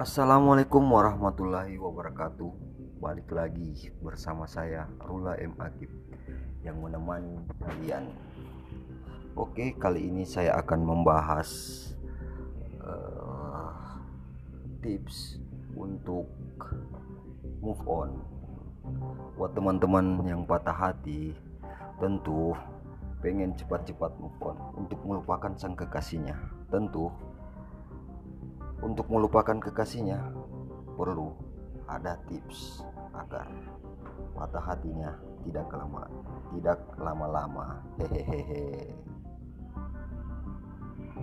Assalamualaikum 0.00 0.80
warahmatullahi 0.80 1.76
wabarakatuh. 1.76 2.48
Balik 3.04 3.36
lagi 3.36 3.92
bersama 4.00 4.48
saya 4.48 4.88
Rula 4.96 5.36
M. 5.36 5.52
Akib 5.60 5.92
Yang 6.64 6.76
menemani 6.80 7.36
kalian. 7.60 8.08
Oke 9.36 9.76
kali 9.76 10.08
ini 10.08 10.24
saya 10.24 10.56
akan 10.56 10.88
membahas 10.88 11.52
uh, 12.80 14.00
Tips 14.80 15.36
untuk 15.76 16.32
move 17.60 17.84
on. 17.84 18.24
Buat 19.36 19.52
teman-teman 19.52 20.24
yang 20.24 20.48
patah 20.48 20.80
hati 20.80 21.36
Tentu 22.00 22.56
pengen 23.20 23.52
cepat-cepat 23.52 24.16
move 24.16 24.40
on 24.48 24.56
Untuk 24.80 24.96
melupakan 25.04 25.52
sang 25.60 25.76
kekasihnya. 25.76 26.40
Tentu 26.72 27.12
untuk 28.80 29.06
melupakan 29.12 29.56
kekasihnya, 29.60 30.20
perlu 30.96 31.36
ada 31.88 32.16
tips 32.30 32.84
agar 33.16 33.48
patah 34.36 34.62
hatinya 34.62 35.12
tidak 35.44 35.68
lama 35.72 36.06
tidak 36.54 36.78
lama-lama. 36.98 37.80
Hehehe. 38.00 38.92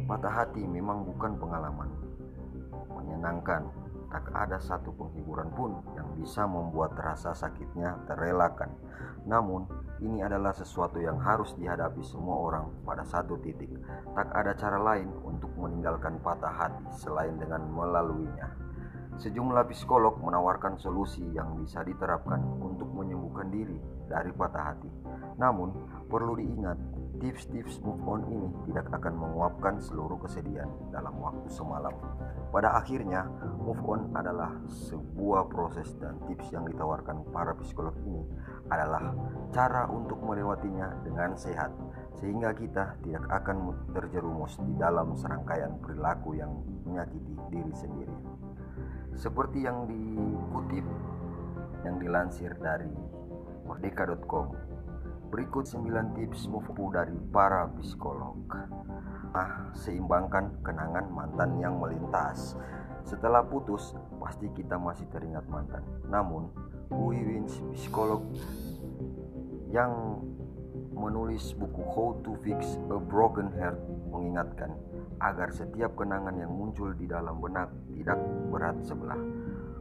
Patah 0.07 0.31
hati 0.31 0.63
memang 0.63 1.03
bukan 1.03 1.35
pengalaman 1.35 1.89
menyenangkan. 2.95 3.67
Tak 4.07 4.31
ada 4.31 4.55
satu 4.63 4.95
penghiburan 4.95 5.51
pun 5.51 5.83
yang 5.99 6.07
bisa 6.15 6.47
membuat 6.47 6.95
rasa 6.95 7.35
sakitnya 7.35 7.99
terelakkan. 8.07 8.71
Namun, 9.27 9.67
ini 9.99 10.23
adalah 10.23 10.55
sesuatu 10.55 10.95
yang 11.03 11.19
harus 11.19 11.51
dihadapi 11.59 11.99
semua 12.07 12.39
orang 12.39 12.71
pada 12.87 13.03
satu 13.03 13.35
titik. 13.43 13.67
Tak 14.15 14.31
ada 14.31 14.55
cara 14.55 14.79
lain 14.79 15.11
untuk 15.27 15.51
meninggalkan 15.59 16.23
patah 16.23 16.55
hati 16.55 16.87
selain 16.95 17.35
dengan 17.35 17.67
melaluinya. 17.67 18.47
Sejumlah 19.17 19.65
psikolog 19.73 20.21
menawarkan 20.21 20.77
solusi 20.77 21.25
yang 21.33 21.57
bisa 21.59 21.81
diterapkan 21.81 22.37
untuk 22.61 22.87
menyembuhkan 22.93 23.49
diri 23.49 23.81
dari 24.07 24.31
patah 24.33 24.73
hati. 24.73 24.91
Namun, 25.37 25.71
perlu 26.09 26.39
diingat, 26.39 26.79
tips-tips 27.19 27.81
move 27.81 28.01
on 28.05 28.21
ini 28.29 28.49
tidak 28.69 28.89
akan 28.93 29.13
menguapkan 29.17 29.81
seluruh 29.81 30.17
kesedihan 30.21 30.69
dalam 30.93 31.13
waktu 31.17 31.49
semalam. 31.49 31.93
Pada 32.49 32.77
akhirnya, 32.79 33.27
move 33.59 33.81
on 33.85 34.09
adalah 34.15 34.55
sebuah 34.67 35.51
proses 35.51 35.93
dan 35.99 36.17
tips 36.25 36.49
yang 36.53 36.63
ditawarkan 36.65 37.27
para 37.33 37.53
psikolog 37.59 37.93
ini 38.05 38.23
adalah 38.71 39.15
cara 39.51 39.87
untuk 39.89 40.19
melewatinya 40.23 40.91
dengan 41.03 41.35
sehat 41.35 41.71
sehingga 42.17 42.51
kita 42.51 42.97
tidak 43.05 43.25
akan 43.29 43.77
terjerumus 43.93 44.57
di 44.57 44.73
dalam 44.75 45.13
serangkaian 45.13 45.77
perilaku 45.79 46.33
yang 46.33 46.51
menyakiti 46.83 47.33
diri 47.53 47.73
sendiri. 47.77 48.15
Seperti 49.17 49.65
yang 49.65 49.85
dikutip 49.89 50.85
yang 51.85 51.95
dilansir 52.01 52.57
dari 52.57 52.89
merdeka.com. 53.67 54.55
Berikut 55.27 55.67
9 55.67 56.15
tips 56.15 56.47
move 56.47 56.71
dari 56.95 57.13
para 57.35 57.67
psikolog. 57.75 58.39
Ah, 59.35 59.69
seimbangkan 59.75 60.63
kenangan 60.63 61.11
mantan 61.11 61.59
yang 61.59 61.75
melintas. 61.77 62.55
Setelah 63.03 63.43
putus, 63.43 63.91
pasti 64.23 64.47
kita 64.55 64.79
masih 64.79 65.07
teringat 65.11 65.43
mantan. 65.51 65.83
Namun, 66.07 66.47
Hui 66.87 67.19
Wins, 67.19 67.59
psikolog 67.75 68.23
yang 69.67 70.23
menulis 70.97 71.53
buku 71.53 71.83
How 71.93 72.17
to 72.25 72.33
Fix 72.41 72.79
a 72.89 72.97
Broken 72.97 73.53
Heart 73.53 73.79
mengingatkan 74.09 74.73
agar 75.21 75.53
setiap 75.53 75.93
kenangan 75.93 76.33
yang 76.39 76.49
muncul 76.49 76.93
di 76.97 77.05
dalam 77.05 77.37
benak 77.37 77.69
tidak 77.93 78.17
berat 78.49 78.77
sebelah. 78.81 79.19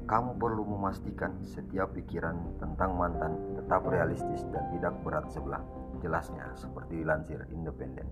Kamu 0.07 0.39
perlu 0.39 0.63
memastikan 0.63 1.43
setiap 1.43 1.91
pikiran 1.91 2.63
tentang 2.63 2.95
mantan 2.95 3.59
tetap 3.59 3.83
realistis 3.91 4.47
dan 4.55 4.71
tidak 4.71 4.95
berat 5.03 5.27
sebelah. 5.35 5.59
Jelasnya 5.99 6.47
seperti 6.55 7.03
dilansir 7.03 7.43
Independen. 7.51 8.07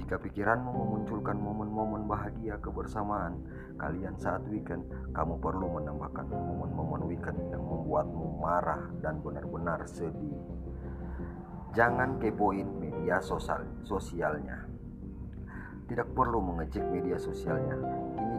Jika 0.00 0.16
pikiranmu 0.16 0.72
memunculkan 0.72 1.36
momen-momen 1.36 2.08
bahagia 2.08 2.56
kebersamaan 2.64 3.44
kalian 3.76 4.16
saat 4.16 4.48
weekend, 4.48 4.88
kamu 5.12 5.36
perlu 5.36 5.76
menambahkan 5.76 6.24
momen-momen 6.24 7.04
weekend 7.04 7.36
yang 7.52 7.60
membuatmu 7.60 8.40
marah 8.40 8.88
dan 9.04 9.20
benar-benar 9.20 9.84
sedih. 9.84 10.40
Jangan 11.76 12.16
kepoin 12.16 12.80
media 12.80 13.20
sosial 13.20 13.60
sosialnya. 13.84 14.64
Tidak 15.84 16.16
perlu 16.16 16.40
mengecek 16.40 16.84
media 16.88 17.20
sosialnya. 17.20 17.76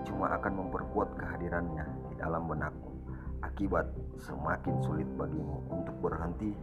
Cuma 0.07 0.31
akan 0.39 0.53
memperkuat 0.63 1.19
kehadirannya 1.19 1.83
di 2.07 2.15
dalam 2.15 2.47
benakmu. 2.47 2.87
Akibat 3.43 3.91
semakin 4.17 4.79
sulit 4.81 5.05
bagimu 5.19 5.67
untuk 5.67 5.93
berhenti 5.99 6.55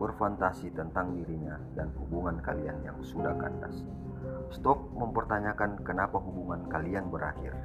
berfantasi 0.00 0.72
tentang 0.72 1.12
dirinya 1.16 1.60
dan 1.76 1.92
hubungan 1.96 2.40
kalian 2.40 2.76
yang 2.84 2.96
sudah 3.04 3.36
kandas. 3.36 3.84
Stop 4.52 4.92
mempertanyakan 4.96 5.80
kenapa 5.84 6.20
hubungan 6.20 6.64
kalian 6.68 7.08
berakhir. 7.12 7.56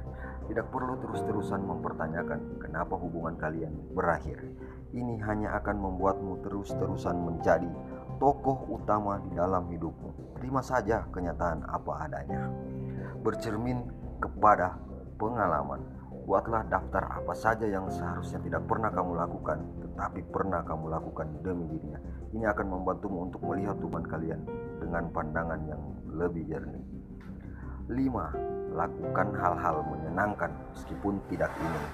Tidak 0.46 0.68
perlu 0.70 1.00
terus-terusan 1.02 1.58
mempertanyakan 1.64 2.62
kenapa 2.62 2.94
hubungan 2.94 3.34
kalian 3.36 3.72
berakhir. 3.92 4.38
Ini 4.94 5.18
hanya 5.26 5.58
akan 5.58 5.76
membuatmu 5.80 6.46
terus-terusan 6.46 7.18
menjadi 7.18 7.68
tokoh 8.22 8.68
utama 8.70 9.18
di 9.26 9.34
dalam 9.34 9.66
hidupmu. 9.66 10.38
Terima 10.38 10.62
saja 10.62 11.02
kenyataan 11.10 11.66
apa 11.66 12.06
adanya. 12.06 12.48
Bercermin 13.26 13.90
kepada 14.22 14.78
pengalaman. 15.16 15.80
Buatlah 16.26 16.66
daftar 16.66 17.22
apa 17.22 17.34
saja 17.38 17.70
yang 17.70 17.86
seharusnya 17.86 18.42
tidak 18.42 18.66
pernah 18.66 18.90
kamu 18.90 19.14
lakukan, 19.14 19.62
tetapi 19.78 20.26
pernah 20.30 20.62
kamu 20.66 20.90
lakukan 20.90 21.26
demi 21.42 21.70
dirinya. 21.70 22.02
Ini 22.34 22.50
akan 22.50 22.66
membantumu 22.66 23.30
untuk 23.30 23.46
melihat 23.46 23.78
hubungan 23.78 24.06
kalian 24.10 24.40
dengan 24.82 25.06
pandangan 25.14 25.60
yang 25.70 25.82
lebih 26.10 26.50
jernih. 26.50 26.82
5. 27.86 28.74
Lakukan 28.74 29.28
hal-hal 29.38 29.76
menyenangkan 29.86 30.50
meskipun 30.74 31.22
tidak 31.30 31.54
ingin. 31.62 31.86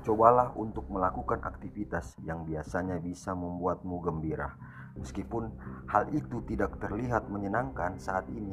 Cobalah 0.00 0.52
untuk 0.56 0.88
melakukan 0.88 1.40
aktivitas 1.44 2.16
yang 2.24 2.44
biasanya 2.44 3.00
bisa 3.00 3.32
membuatmu 3.32 4.00
gembira. 4.00 4.56
Meskipun 4.96 5.52
hal 5.88 6.08
itu 6.12 6.44
tidak 6.44 6.76
terlihat 6.80 7.28
menyenangkan 7.32 7.96
saat 7.96 8.28
ini, 8.32 8.52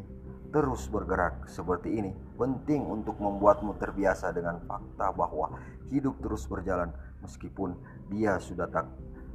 terus 0.49 0.87
bergerak 0.87 1.45
seperti 1.51 1.99
ini 1.99 2.11
penting 2.39 2.87
untuk 2.87 3.19
membuatmu 3.19 3.75
terbiasa 3.77 4.31
dengan 4.31 4.63
fakta 4.63 5.11
bahwa 5.11 5.59
hidup 5.91 6.17
terus 6.23 6.47
berjalan 6.47 6.91
meskipun 7.19 7.75
dia 8.07 8.39
sudah 8.39 8.67
tak 8.71 8.87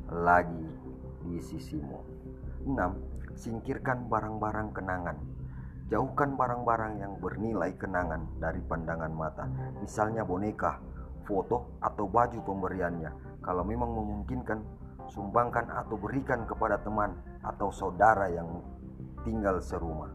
lagi 0.08 0.66
di 1.22 1.38
sisimu. 1.38 2.00
6. 2.64 3.38
Singkirkan 3.38 4.06
barang-barang 4.12 4.76
kenangan 4.76 5.16
Jauhkan 5.92 6.40
barang-barang 6.40 7.04
yang 7.04 7.20
bernilai 7.20 7.76
kenangan 7.76 8.24
dari 8.40 8.64
pandangan 8.64 9.12
mata, 9.12 9.44
misalnya 9.76 10.24
boneka, 10.24 10.80
foto, 11.28 11.76
atau 11.84 12.08
baju 12.08 12.40
pemberiannya. 12.40 13.44
Kalau 13.44 13.60
memang 13.60 13.92
memungkinkan, 14.00 14.56
sumbangkan 15.12 15.68
atau 15.68 16.00
berikan 16.00 16.48
kepada 16.48 16.80
teman 16.80 17.12
atau 17.44 17.68
saudara 17.68 18.32
yang 18.32 18.64
tinggal 19.20 19.60
serumah. 19.60 20.08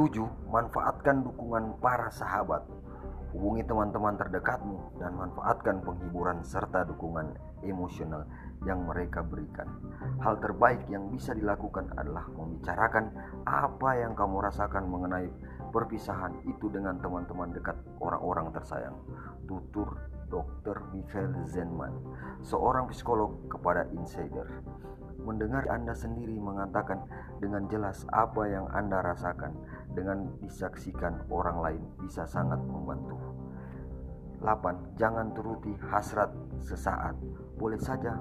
7. 0.00 0.16
Manfaatkan 0.48 1.28
dukungan 1.28 1.76
para 1.76 2.08
sahabat. 2.08 2.64
Hubungi 3.36 3.60
teman-teman 3.68 4.16
terdekatmu 4.16 4.96
dan 4.96 5.12
manfaatkan 5.12 5.84
penghiburan 5.84 6.40
serta 6.40 6.88
dukungan 6.88 7.36
emosional 7.60 8.24
yang 8.64 8.80
mereka 8.88 9.20
berikan. 9.20 9.68
Hal 10.24 10.40
terbaik 10.40 10.88
yang 10.88 11.12
bisa 11.12 11.36
dilakukan 11.36 11.92
adalah 12.00 12.24
membicarakan 12.32 13.12
apa 13.44 13.90
yang 14.00 14.16
kamu 14.16 14.40
rasakan 14.40 14.88
mengenai 14.88 15.28
perpisahan 15.68 16.32
itu 16.48 16.72
dengan 16.72 16.96
teman-teman 17.04 17.52
dekat 17.52 17.76
orang-orang 18.00 18.56
tersayang. 18.56 18.96
Tutur 19.44 20.00
Dr. 20.30 20.88
Michael 20.94 21.34
Zenman, 21.50 21.92
seorang 22.40 22.88
psikolog 22.88 23.34
kepada 23.50 23.90
Insider. 23.92 24.46
Mendengar 25.20 25.68
Anda 25.68 25.92
sendiri 25.92 26.40
mengatakan 26.40 27.04
dengan 27.44 27.68
jelas 27.68 28.08
apa 28.08 28.48
yang 28.48 28.64
Anda 28.72 29.04
rasakan 29.04 29.52
dengan 29.92 30.32
disaksikan 30.40 31.28
orang 31.28 31.58
lain 31.60 31.82
bisa 32.00 32.24
sangat 32.24 32.62
membantu. 32.64 33.29
8. 34.40 34.96
Jangan 34.96 35.32
turuti 35.36 35.72
hasrat 35.92 36.32
sesaat. 36.64 37.16
Boleh 37.60 37.78
saja 37.80 38.16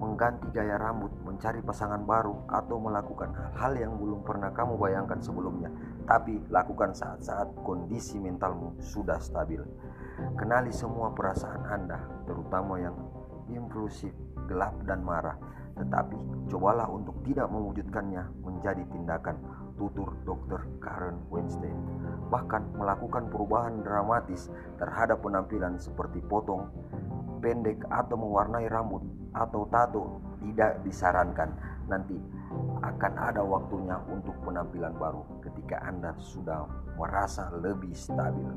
mengganti 0.00 0.48
gaya 0.56 0.80
rambut, 0.80 1.12
mencari 1.28 1.60
pasangan 1.60 2.00
baru, 2.08 2.32
atau 2.48 2.80
melakukan 2.80 3.36
hal-hal 3.36 3.72
yang 3.76 3.92
belum 4.00 4.24
pernah 4.24 4.48
kamu 4.48 4.80
bayangkan 4.80 5.20
sebelumnya. 5.20 5.68
Tapi 6.08 6.40
lakukan 6.48 6.96
saat-saat 6.96 7.52
kondisi 7.60 8.16
mentalmu 8.16 8.80
sudah 8.80 9.20
stabil. 9.20 9.60
Kenali 10.40 10.72
semua 10.72 11.12
perasaan 11.12 11.68
Anda, 11.68 12.00
terutama 12.24 12.80
yang 12.80 12.96
impulsif, 13.52 14.16
gelap, 14.48 14.72
dan 14.88 15.04
marah. 15.04 15.36
Tetapi 15.76 16.48
cobalah 16.50 16.90
untuk 16.90 17.20
tidak 17.22 17.46
mewujudkannya 17.50 18.22
menjadi 18.42 18.82
tindakan. 18.90 19.38
tutur 19.80 20.12
Dr. 20.28 20.60
Karen 20.84 21.24
Weinstein. 21.32 21.72
Bahkan 22.28 22.76
melakukan 22.76 23.32
perubahan 23.32 23.80
dramatis 23.80 24.52
terhadap 24.76 25.24
penampilan 25.24 25.80
seperti 25.80 26.20
potong, 26.20 26.68
pendek 27.40 27.80
atau 27.88 28.20
mewarnai 28.20 28.68
rambut 28.68 29.00
atau 29.32 29.64
tato 29.72 30.20
tidak 30.44 30.84
disarankan. 30.84 31.56
Nanti 31.88 32.20
akan 32.84 33.12
ada 33.16 33.40
waktunya 33.40 33.96
untuk 34.12 34.36
penampilan 34.44 34.94
baru 35.00 35.24
ketika 35.40 35.80
Anda 35.80 36.12
sudah 36.20 36.68
merasa 37.00 37.48
lebih 37.56 37.96
stabil. 37.96 38.52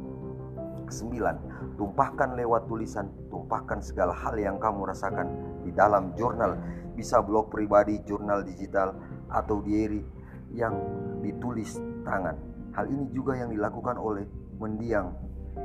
9. 0.94 1.81
Tumpahkan 1.81 2.38
lewat 2.38 2.69
tulisan, 2.69 3.10
tumpahkan 3.34 3.81
segala 3.81 4.13
hal 4.13 4.38
yang 4.38 4.62
kamu 4.62 4.86
rasakan 4.86 5.28
di 5.66 5.74
dalam 5.74 6.13
jurnal, 6.13 6.54
bisa 6.94 7.18
blog 7.25 7.50
pribadi, 7.50 7.98
jurnal 8.06 8.45
digital, 8.45 8.94
atau 9.34 9.66
diary 9.66 10.06
yang 10.54 10.78
ditulis 11.25 11.81
tangan. 12.06 12.38
Hal 12.78 12.86
ini 12.90 13.10
juga 13.10 13.34
yang 13.34 13.50
dilakukan 13.50 13.98
oleh 13.98 14.30
mendiang 14.62 15.13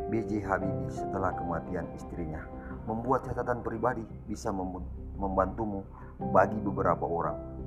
B.J. 0.09 0.45
Habibie 0.49 0.89
setelah 0.89 1.37
kematian 1.37 1.85
istrinya. 1.93 2.41
Membuat 2.89 3.29
catatan 3.29 3.61
pribadi 3.61 4.05
bisa 4.25 4.49
membantumu 5.17 5.85
bagi 6.33 6.57
beberapa 6.57 7.05
orang 7.05 7.58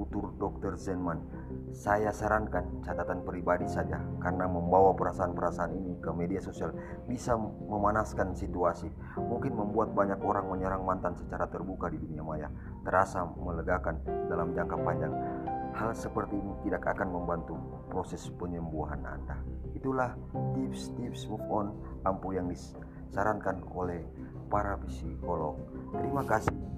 tutur 0.00 0.32
Dr. 0.40 0.80
Zenman. 0.80 1.20
Saya 1.76 2.08
sarankan 2.08 2.80
catatan 2.80 3.20
pribadi 3.20 3.68
saja 3.68 4.00
karena 4.24 4.48
membawa 4.48 4.96
perasaan-perasaan 4.96 5.76
ini 5.76 6.00
ke 6.00 6.08
media 6.16 6.40
sosial 6.40 6.72
bisa 7.04 7.36
memanaskan 7.68 8.32
situasi. 8.32 8.88
Mungkin 9.20 9.52
membuat 9.52 9.92
banyak 9.92 10.24
orang 10.24 10.48
menyerang 10.48 10.88
mantan 10.88 11.12
secara 11.20 11.44
terbuka 11.52 11.92
di 11.92 12.00
dunia 12.00 12.24
maya. 12.24 12.48
Terasa 12.80 13.28
melegakan 13.28 14.00
dalam 14.32 14.56
jangka 14.56 14.76
panjang. 14.80 15.12
Hal 15.76 15.92
seperti 15.94 16.34
ini 16.34 16.52
tidak 16.66 16.96
akan 16.96 17.14
membantu 17.14 17.54
proses 17.92 18.24
penyembuhan 18.40 19.04
Anda. 19.04 19.38
Itulah 19.76 20.16
tips-tips 20.56 21.28
move 21.28 21.46
on 21.46 21.76
ampuh 22.02 22.34
yang 22.34 22.50
disarankan 22.50 23.62
oleh 23.70 24.02
para 24.50 24.80
psikolog. 24.82 25.60
Terima 25.94 26.26
kasih. 26.26 26.69